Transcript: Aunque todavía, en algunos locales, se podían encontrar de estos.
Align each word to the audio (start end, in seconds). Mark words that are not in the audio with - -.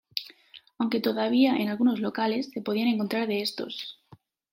Aunque 0.79 0.99
todavía, 0.99 1.55
en 1.57 1.69
algunos 1.69 1.99
locales, 1.99 2.49
se 2.51 2.63
podían 2.63 2.87
encontrar 2.87 3.27
de 3.27 3.43
estos. 3.43 3.99